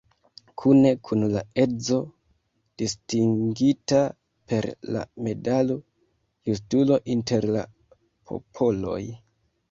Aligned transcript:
Kune 0.59 0.91
kun 1.07 1.23
la 1.31 1.41
edzo 1.63 1.97
distingita 2.81 3.99
per 4.53 4.67
la 4.95 5.03
medalo 5.27 5.75
"Justulo 6.51 6.97
inter 7.17 7.47
la 7.57 7.63
popoloj". 8.33 8.99